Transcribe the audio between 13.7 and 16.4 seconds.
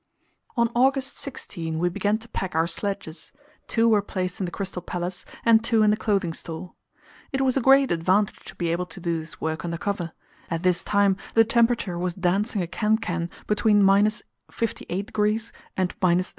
58° and 75°F.